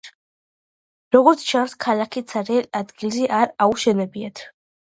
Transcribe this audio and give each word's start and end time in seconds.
როგორც 1.15 1.43
ჩანს 1.51 1.77
ქალაქი 1.87 2.25
ცარიელ 2.33 2.67
ადგილზე 2.83 3.31
არ 3.43 3.55
აუშენებიათ. 3.67 4.47